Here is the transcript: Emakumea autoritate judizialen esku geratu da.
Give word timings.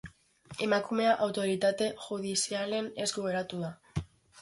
Emakumea 0.67 1.11
autoritate 1.27 1.91
judizialen 2.07 2.91
esku 3.07 3.31
geratu 3.31 3.65
da. 3.69 3.75